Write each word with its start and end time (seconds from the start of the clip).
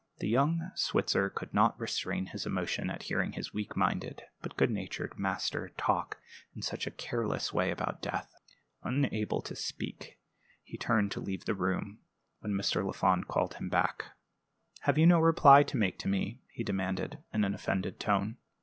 The 0.17 0.27
young 0.27 0.71
Switzer 0.73 1.29
could 1.29 1.53
not 1.53 1.79
restrain 1.79 2.25
his 2.25 2.47
emotion 2.47 2.89
at 2.89 3.03
hearing 3.03 3.33
his 3.33 3.53
weak 3.53 3.77
minded 3.77 4.23
but 4.41 4.57
good 4.57 4.71
natured 4.71 5.13
master 5.19 5.69
talk 5.77 6.17
in 6.55 6.63
such 6.63 6.87
a 6.87 6.89
careless 6.89 7.53
way 7.53 7.69
about 7.69 8.01
death. 8.01 8.33
Unable 8.81 9.43
to 9.43 9.55
speak, 9.55 10.17
he 10.63 10.75
turned 10.75 11.11
to 11.11 11.19
leave 11.19 11.45
the 11.45 11.53
room, 11.53 11.99
when 12.39 12.53
Mr. 12.53 12.83
Lafond 12.83 13.27
called 13.27 13.53
him 13.57 13.69
back. 13.69 14.05
"Have 14.85 14.97
you 14.97 15.05
no 15.05 15.19
reply 15.19 15.61
to 15.61 15.77
make 15.77 15.99
to 15.99 16.07
me?" 16.07 16.41
he 16.49 16.63
demanded, 16.63 17.19
in 17.31 17.43
an 17.43 17.53
offended 17.53 17.99
tone. 17.99 18.37